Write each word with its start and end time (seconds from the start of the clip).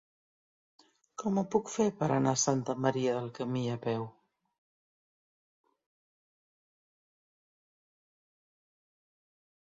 Com 1.23 1.35
ho 1.41 1.43
puc 1.55 1.67
fer 1.73 1.85
per 1.99 2.07
anar 2.15 2.33
a 2.37 2.41
Santa 2.43 2.75
Maria 2.85 3.13
del 3.17 3.29
Camí 3.41 3.63
a 3.75 3.75
peu? 3.83 4.09